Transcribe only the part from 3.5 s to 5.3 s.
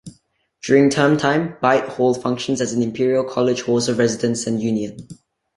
Halls of Residence and union.